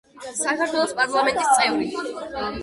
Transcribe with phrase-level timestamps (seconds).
[0.37, 1.93] საქართველოს პარლამენტის წევრი.